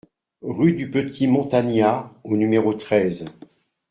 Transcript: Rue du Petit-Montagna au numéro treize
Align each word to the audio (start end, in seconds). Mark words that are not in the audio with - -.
Rue 0.41 0.73
du 0.73 0.89
Petit-Montagna 0.89 2.09
au 2.23 2.35
numéro 2.35 2.73
treize 2.73 3.25